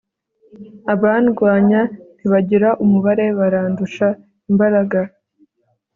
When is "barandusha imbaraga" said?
3.39-4.99